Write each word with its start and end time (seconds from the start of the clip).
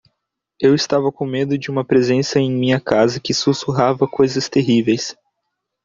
Eu 0.59 0.73
estava 0.73 1.11
com 1.11 1.27
medo 1.27 1.55
de 1.59 1.69
uma 1.69 1.85
presença 1.85 2.39
em 2.39 2.51
minha 2.51 2.79
casa 2.79 3.19
que 3.19 3.35
sussurrava 3.35 4.07
coisas 4.07 4.49
terríveis. 4.49 5.15